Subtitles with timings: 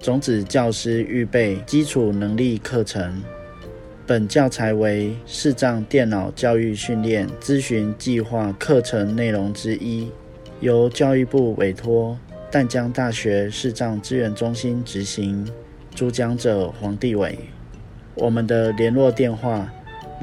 [0.00, 3.22] 种子教师预备基础能力课程。
[4.06, 10.10] 本教材为视障电脑教育训练咨询计划课程内容之一，
[10.58, 12.18] 由教育部委托
[12.50, 15.48] 淡江大学视障资源中心执行。
[15.94, 17.38] 主讲者黄帝伟。
[18.16, 19.72] 我们的联络电话：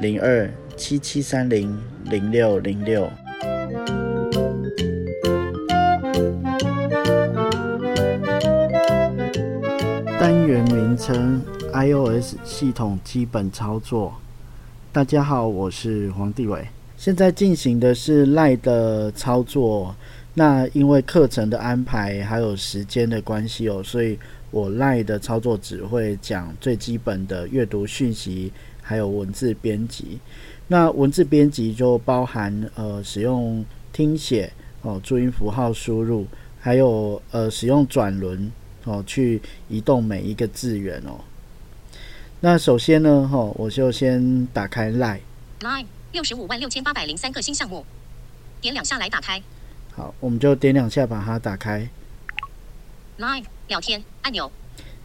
[0.00, 1.80] 零二七七三零
[2.10, 3.08] 零六零六。
[10.64, 11.40] 名称
[11.72, 14.14] ：iOS 系统基本操作。
[14.92, 16.66] 大家好，我是黄帝伟。
[16.96, 19.94] 现在进行的是赖的操作。
[20.34, 24.18] 那因为课程的安排还有时间的关系哦，所以
[24.50, 28.52] 我赖的操作只会讲最基本的阅读讯息，
[28.82, 30.18] 还有文字编辑。
[30.66, 36.26] 那文字编辑就包含呃使用听写哦，注音符号输入，
[36.60, 38.50] 还有呃使用转轮。
[38.88, 41.20] 哦，去移动每一个字元哦。
[42.40, 45.20] 那首先呢，哈，我就先打开 Line。
[45.60, 47.84] Line 六十五万六千八百零三个新项目，
[48.60, 49.42] 点两下来打开。
[49.94, 51.88] 好，我们就点两下把它打开。
[53.18, 54.50] Line 聊天按钮。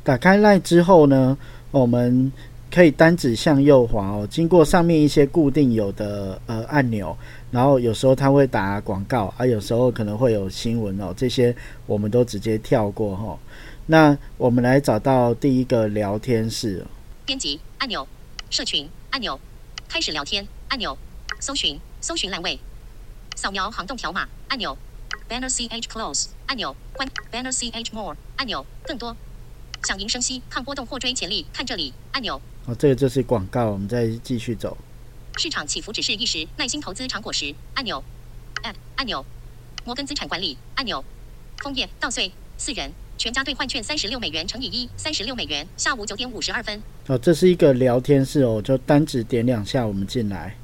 [0.04, 1.38] 打开 Line 之后呢，
[1.72, 2.32] 我们
[2.74, 4.28] 可以单指向右滑哦。
[4.30, 7.16] 经过上面一些固定有的呃按钮。
[7.52, 13.38] 然后有时候他会打广告，啊，有时候可能会有新闻哦，这些我们都直接跳过哈。
[13.86, 16.84] 那我们来找到第一个聊天室，
[17.28, 18.08] 编辑按钮，
[18.50, 19.40] 社群按钮，
[19.88, 20.98] 开始聊天按钮，
[21.40, 22.60] 搜寻搜寻栏位，
[23.36, 24.76] 扫描行动条码按钮
[25.30, 29.16] ，banner ch close 按钮，关 banner ch more 按钮，更多
[29.84, 32.42] 响铃声息抗波动或追潜力看这里按钮。
[32.66, 34.78] 哦，这个就是广告，我们再继续走。
[35.38, 37.54] 市场起伏只是一时，耐心投资长果实。
[37.74, 38.04] 按钮
[38.64, 39.26] ，App 按钮，
[39.84, 41.04] 摩根资产管理按钮，
[41.58, 45.68] 枫叶稻穗四人，全家兑换券三十六美元乘以一，三十六美元。
[45.76, 46.82] 下午九点五十二分。
[47.08, 50.56] 哦，这是一个聊天室哦，就单指点两下，我们进来。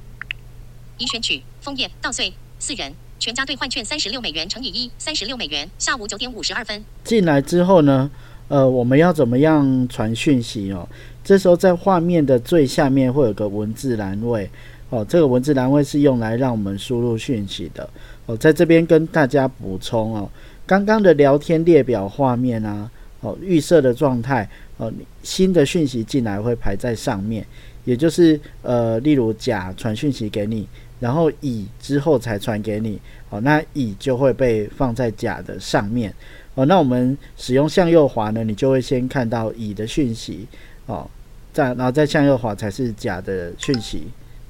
[0.98, 5.70] 已选取枫叶稻穗四人，全家兑换券三十六美元乘以一，三十六美元。
[5.78, 6.86] 下午九点五十二分。
[7.04, 8.12] 进来之后呢，
[8.50, 10.88] 呃，我们要怎么样传讯息哦？
[11.24, 14.50] 这时候在画面的最下面会有个文字栏位，
[14.90, 17.88] 哦，这个文字栏位是用来让我们输入讯息的，
[18.26, 20.28] 哦，在这边跟大家补充哦，
[20.66, 22.90] 刚刚的聊天列表画面啊，
[23.22, 27.46] 哦，预设的状态，哦，新的讯息进来会排在上面，
[27.86, 30.68] 也就是呃，例如甲传讯息给你，
[31.00, 33.00] 然后乙之后才传给你，
[33.30, 36.12] 哦，那乙就会被放在甲的上面，
[36.60, 40.46] 哦，那我们使用向右滑呢，你就会先看到乙的讯息，
[40.88, 41.10] 哦。
[41.54, 44.04] 再然后再向右滑才是甲的讯息。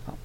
[0.06, 0.18] 好，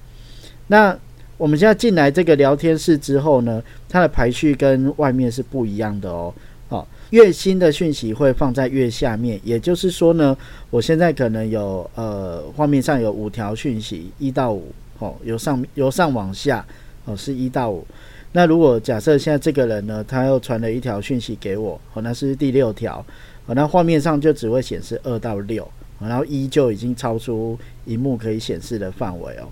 [0.67, 0.95] 那
[1.37, 6.33] 我们现在进来这个聊天室之后呢，它的排序跟外面是不一样的哦。
[6.67, 10.35] 好，越新的讯息会放在越下面，也就是说呢，
[10.69, 16.65] 我现在可能有呃画面上有五条讯息，一到五，哦，由上由上往下，
[17.05, 17.87] 哦是一到五。
[18.35, 22.97] 那如果假设现在这个人呢，他又传了一条讯息给我，哦那是第六条，
[23.45, 25.65] 哦那画面上就只会显示二到六。
[25.97, 29.47] 然后一就已经超出荧幕可以显示的范围哦。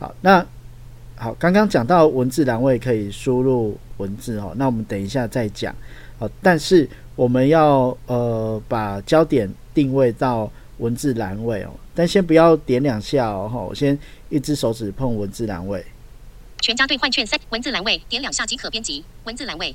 [0.00, 0.44] 好，那
[1.14, 5.72] 好，刚刚讲到文字栏位可以输入文字哦，那我们等一下再讲
[6.18, 6.28] 哦。
[6.42, 13.68] 但是我们要呃把焦点定位到文字栏位哦，但先不要点两下哦。
[13.70, 13.96] 我先
[14.28, 15.84] 一只手指碰文字栏位。
[16.60, 19.74] 全家兑换券三文字栏位点两下即可编辑文字栏位，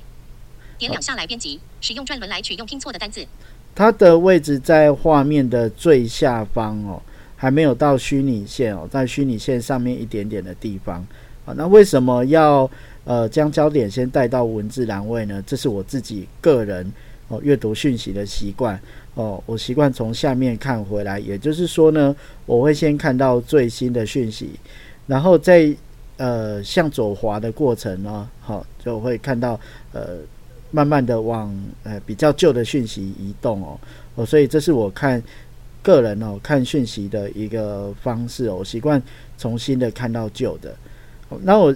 [0.77, 3.25] 点两下来编辑，使用转轮来取用拼错的单字。
[3.73, 7.01] 它的位置在画面的最下方哦，
[7.35, 11.05] 还没有到虚拟线哦，在虚拟线上面一点点的地方
[11.45, 11.53] 啊。
[11.57, 12.69] 那为什么要
[13.05, 15.41] 呃将焦点先带到文字栏位呢？
[15.47, 16.91] 这是我自己个人
[17.29, 18.79] 哦阅读讯息的习惯
[19.15, 22.15] 哦，我习惯从下面看回来，也就是说呢，
[22.45, 24.51] 我会先看到最新的讯息，
[25.07, 25.73] 然后再
[26.17, 29.59] 呃向左滑的过程呢，好就会看到
[29.91, 30.17] 呃。
[30.75, 33.79] 慢慢的往呃比较旧的讯息移动哦
[34.15, 35.21] 哦，所以这是我看
[35.83, 38.99] 个人哦看讯息的一个方式哦，我习惯
[39.37, 40.75] 从新的看到旧的。
[41.43, 41.71] 那我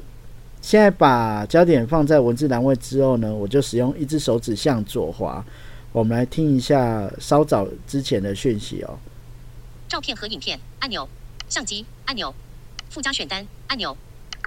[0.64, 5.46] 现在把焦点放在文字栏位之后呢，我就使用一只手指向左滑。
[5.92, 8.98] 我们来听一下稍早之前的讯息哦。
[9.88, 11.08] 照片和影片按钮，
[11.48, 12.34] 相机按钮，
[12.90, 13.96] 附加选单按钮，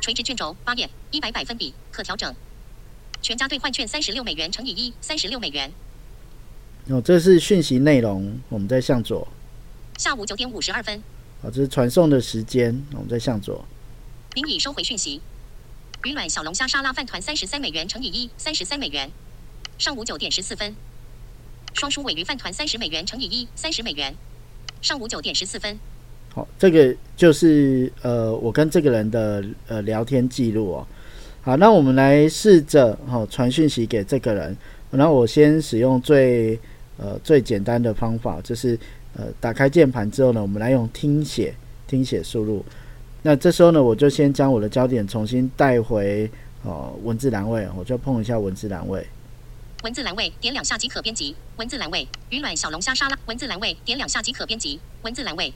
[0.01, 2.35] 垂直卷轴八页一百百分比可调整。
[3.23, 5.71] 全家兑换券三十六美元乘以一，三十六美元。
[6.89, 9.29] 哦，这是讯息内容，我们再向左。
[9.99, 11.03] 下午九点五十二分。
[11.43, 13.65] 哦，这是传送的时间，我们再向左。
[14.35, 15.21] 您已收回讯息。
[16.05, 19.11] 鱼卵小龙虾沙拉饭团三十三美元乘以一，三十三美元。
[19.77, 20.75] 上午九点十四分。
[21.75, 24.17] 双输尾鱼饭团三十美元乘以一，三十美元。
[24.81, 25.79] 上午九点十四分。
[26.33, 30.87] 好，这个就是呃，我跟这个人的呃聊天记录哦。
[31.43, 34.57] 好，那我们来试着哈传讯息给这个人。
[34.91, 36.59] 那我先使用最
[36.99, 38.79] 呃最简单的方法，就是
[39.17, 41.55] 呃打开键盘之后呢，我们来用听写
[41.87, 42.65] 听写输入。
[43.23, 46.31] 那这时候呢，我就先将我的焦点重新带回
[46.63, 49.07] 哦文字栏位，我就碰一下文字栏位。
[49.83, 51.35] 文字栏位点两下即可编辑。
[51.57, 53.19] 文字栏位鱼卵小龙虾沙拉。
[53.27, 54.79] 文字栏位点两下即可编辑。
[55.03, 55.53] 文字栏位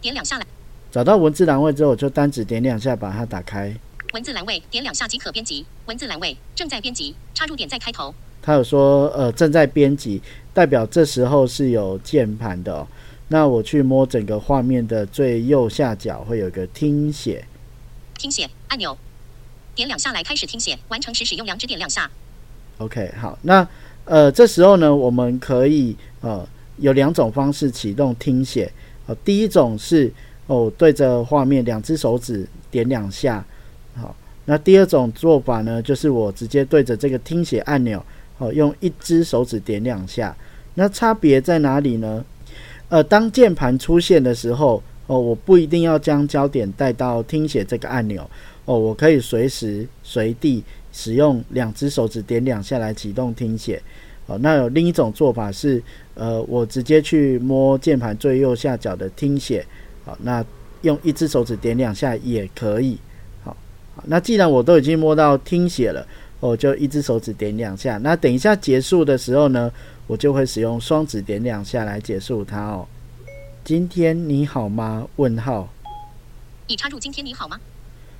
[0.00, 0.46] 点两下来。
[0.90, 3.74] 找到文字栏位之后，我就单指点两下把它打开。
[4.12, 5.64] 文字栏位点两下即可编辑。
[5.86, 7.14] 文字栏位正在编辑。
[7.32, 8.12] 插入点在开头。
[8.42, 10.20] 他有说呃正在编辑，
[10.52, 12.86] 代表这时候是有键盘的。
[13.28, 17.44] 那我去摸整个画面的最右下角会有一个听写。
[18.18, 18.98] 听写按钮，
[19.74, 20.76] 点两下来开始听写。
[20.88, 22.10] 完成时使用两指点两下。
[22.78, 23.66] OK，好，那
[24.04, 26.44] 呃这时候呢，我们可以呃
[26.78, 28.72] 有两种方式启动听写。
[29.24, 30.12] 第一种是
[30.46, 33.44] 哦对着画面两只手指点两下。
[33.94, 34.14] 好，
[34.44, 38.02] 那第二种做法呢，就是我直接对着这个听写按钮。
[38.38, 40.34] 哦，用一只手指点两下，
[40.72, 42.24] 那差别在哪里呢？
[42.88, 48.26] 呃，当键盘出现的时候，哦，我不一定要将焦点带到听写这个按钮，
[48.64, 53.82] 哦，我可以随时随地使用两只手指点两下来启动听写。
[54.30, 55.82] 哦，那有另一种做法是，
[56.14, 59.66] 呃，我直接去摸键盘最右下角的听写，
[60.04, 60.44] 好，那
[60.82, 62.96] 用一只手指点两下也可以。
[63.42, 63.56] 好，
[63.96, 66.06] 好，那既然我都已经摸到听写了。
[66.38, 69.70] 我就一只手指点两下，那等一下结束的时候呢，
[70.06, 72.86] 我就会使用双指点两下来结束它哦。
[73.62, 75.06] 今天你好吗？
[75.16, 75.68] 问号。
[76.66, 77.60] 已插入今天你好吗？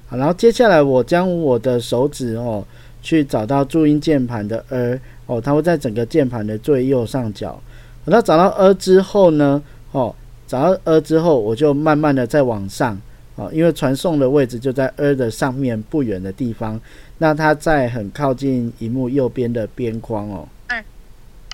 [0.06, 2.62] 好，然后接下来我将我的手指哦，
[3.00, 7.62] 去找到注音键盘的 “er” 哦，它会在整个键盘的最右上角。
[8.04, 9.62] 那找到 “er” 之后呢，
[9.92, 10.12] 哦，
[10.48, 13.00] 找到 “er” 之后，我就慢慢的再往上。
[13.36, 16.80] 哦，因为传送的位置就在 “er” 的上面不远的地方，
[17.18, 20.48] 那它在很靠近荧幕右边的边框哦。
[20.66, 20.84] 二，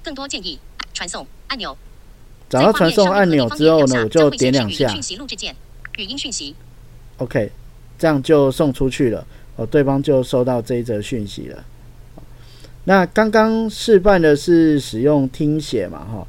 [0.02, 0.58] 更多建议，
[0.94, 1.76] 传送按钮。
[2.48, 4.88] 找到传送按钮之后呢，我就点两下。
[4.88, 5.54] 讯息录制键，
[5.98, 6.54] 语音讯息。
[7.18, 7.52] OK，
[7.98, 9.26] 这样就送出去了。
[9.56, 11.62] 哦，对方就收到这一则讯息了。
[12.86, 15.98] 那刚刚示范的是使用听写嘛？
[16.04, 16.26] 哈，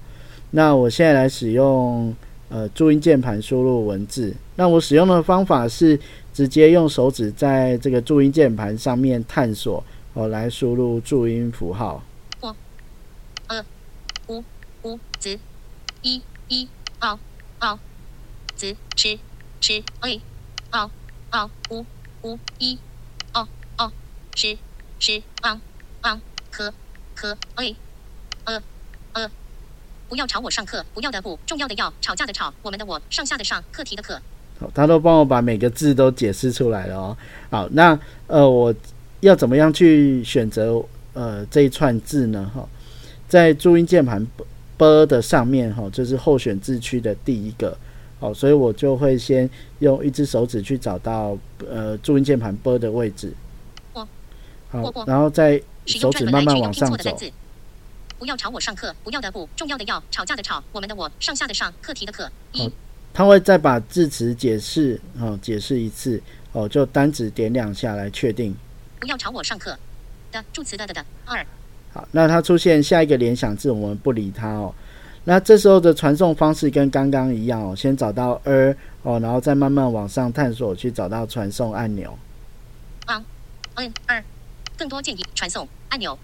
[0.52, 2.14] 那我现在来使用。
[2.50, 4.34] 呃，注音键盘输入文字。
[4.56, 6.00] 那我使用的方法是
[6.34, 9.84] 直接用手指在这个注音键盘上面探索，
[10.14, 12.02] 哦，来输入注音符号。
[12.40, 12.56] 我、
[13.48, 13.66] 呃、
[14.28, 14.42] u、
[14.84, 15.38] u、z、
[16.04, 16.70] i、i、
[17.02, 17.20] o、
[17.60, 17.80] o、
[18.56, 19.20] z、ch、
[19.60, 20.22] ch、a、
[20.72, 20.90] o、
[21.32, 21.86] o、u、
[22.22, 22.78] u、i、
[23.34, 23.46] o、
[23.76, 23.92] o、
[24.34, 24.56] sh、
[25.02, 25.60] sh、ang、
[26.52, 26.72] ang、
[27.16, 27.76] k、k、a、
[28.46, 28.62] 呃、
[29.14, 29.32] 呃。
[30.10, 34.18] 不要吵我上课，不要的不，重要的要，吵架的吵，我们的我，上下的上，课题的课。
[34.58, 37.18] 好，他都帮我把每个字都解释出来了哦。
[37.50, 38.74] 好，那呃，我
[39.20, 42.50] 要怎么样去选择呃这一串字呢？
[42.56, 42.66] 哈，
[43.28, 44.26] 在注音键盘
[44.78, 47.78] “b” 的上面哈，这是候选字区的第一个。
[48.22, 51.38] 好，所以我就会先用一只手指去找到
[51.70, 53.34] 呃注音键盘 “b” 的位置。
[54.70, 57.18] 好，然后再手指慢慢往上走。
[58.20, 62.28] 不要吵我上课，不要的不，重要的要，吵架的吵，我们的我，上下的上，课题的课。
[62.52, 62.68] 一，
[63.14, 66.20] 他会再把字词解释，哦，解释一次，
[66.52, 68.56] 哦，就单指点两下来确定。
[69.00, 69.78] 不要吵我上课
[70.32, 71.06] 的助词的的的。
[71.26, 71.46] 二，
[71.94, 74.74] 好，那它出现下一个联想字，我们不理它哦。
[75.24, 82.18] 那这时候的传送方式跟刚刚一样哦，先找到 er 哦，然后再慢慢往上探索去找到传送按钮。
[83.06, 83.24] 啊
[83.76, 84.24] 嗯二，
[84.78, 86.18] 更多建议传送按钮。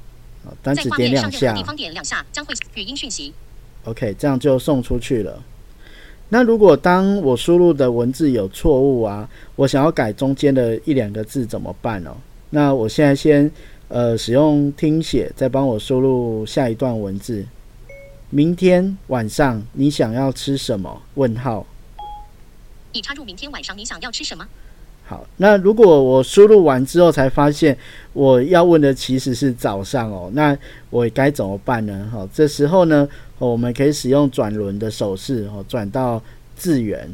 [0.62, 3.34] 单指点两下，地方点两下将会语音讯息。
[3.86, 5.42] OK，这样就送出去了。
[6.30, 12.16] 那如果当我输入的文字有错误啊，我想要改中间的一两个字怎么办哦？
[12.50, 13.50] 那我现在先
[13.88, 17.46] 呃使用听写，再帮我输入下一段文字。
[18.30, 21.02] 明天晚上你想要吃什么？
[21.14, 21.66] 问号。
[22.92, 24.48] 已插入明天晚上你想要吃什么？
[25.06, 27.78] 好，那如果我输入完之后才发现
[28.14, 30.58] 我要问的其实是早上哦，那
[30.90, 32.10] 我该怎么办呢？
[32.10, 33.08] 好，这时候呢，
[33.38, 36.22] 我们可以使用转轮的手势哦，转到
[36.56, 37.10] 字源。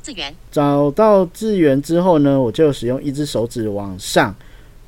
[0.00, 0.34] 字源。
[0.50, 4.34] 找到字源之后呢，我就使用一只手指往上。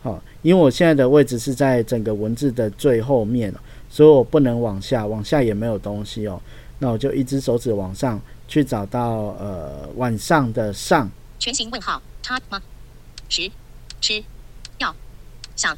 [0.00, 3.52] 好，因为我现在的位置是在整个文字的最后面，
[3.90, 6.40] 所以我不能往下，往下也没有东西哦。
[6.78, 11.10] 那我就一只手指往上去找到呃晚上的上。
[11.38, 12.02] 全形问号。
[12.22, 12.60] 他吗？
[13.30, 13.50] 十
[14.02, 14.22] 吃
[14.76, 14.94] 要
[15.56, 15.76] 想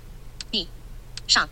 [0.50, 0.66] 你
[1.28, 1.48] 上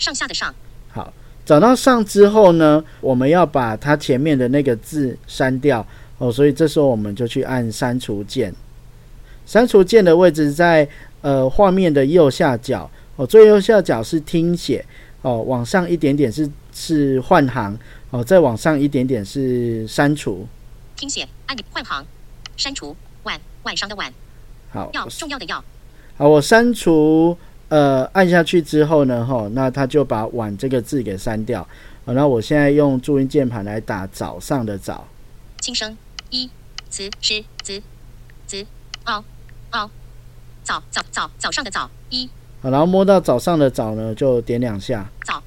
[0.00, 0.52] 上下的上，
[0.88, 1.12] 好，
[1.44, 5.86] 找到上之后呢，我们要把它前面的那个字删掉
[6.18, 8.52] 哦，所以这时候我们就去按删除键。
[9.46, 10.88] 删除键的位置在
[11.20, 14.84] 呃画面的右下角哦，最右下角是听写
[15.22, 17.78] 哦，往上一点点是是换行
[18.10, 20.46] 哦，再往上一点点是删除。
[20.96, 22.04] 听写按钮换行，
[22.56, 24.10] 删除晚晚上的晚，
[24.72, 25.62] 好，要重要的要，
[26.16, 27.36] 好，我删除
[27.68, 31.66] 呃按下去之后呢，哈，那他就把晚这个字给删掉。
[32.04, 35.06] 好，那我现在用注音键盘来打早上的早。
[35.60, 35.96] 轻声
[36.30, 36.48] 一
[36.88, 37.82] 词诗子
[38.46, 38.64] 子
[39.04, 39.24] 哦
[39.72, 39.90] 哦
[40.62, 42.30] 早早早早上的早一
[42.62, 45.10] 好，然后摸到早上的早呢，就点两下。
[45.24, 45.42] 早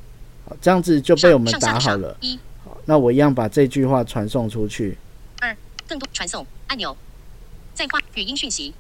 [0.46, 2.18] 好，这样子就被我们打好了。
[2.20, 4.98] 一好，那我一样把这句话传送出去。
[5.40, 5.56] 二
[5.88, 6.96] 更多传送按钮，
[7.74, 8.74] 再发语音讯息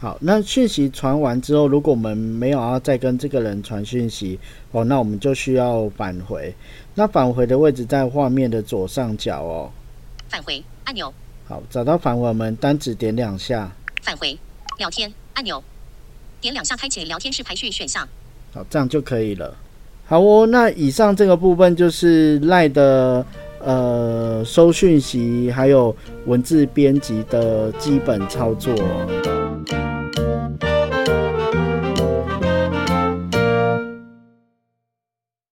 [0.00, 4.38] 好，那讯息传完之后，如果我们没有要再跟这个人传讯息
[4.72, 6.54] 哦，那我们就需要返回。
[6.94, 9.70] 那返回的位置在画面的左上角哦。
[10.28, 11.12] 返回按钮
[11.48, 13.70] 好，找到返回，我们单指点两下。
[14.02, 14.38] 返回
[14.78, 15.62] 聊天按钮，
[16.40, 18.06] 点两下开启聊天室排序选项。
[18.52, 19.56] 好，这样就可以了。
[20.04, 23.24] 好哦，那以上这个部分就是赖的
[23.64, 25.94] 呃收讯息还有
[26.26, 28.74] 文字编辑的基本操作。